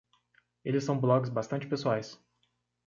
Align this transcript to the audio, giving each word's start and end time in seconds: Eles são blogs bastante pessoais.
Eles 0.65 0.83
são 0.83 0.99
blogs 0.99 1.29
bastante 1.29 1.67
pessoais. 1.67 2.19